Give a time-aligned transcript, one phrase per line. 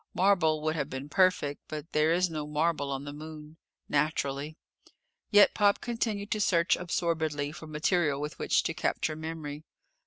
[0.15, 3.57] Marble would have been perfect, but there is no marble on the Moon.
[3.87, 4.57] Naturally!
[5.29, 9.63] Yet Pop continued to search absorbedly for material with which to capture memory.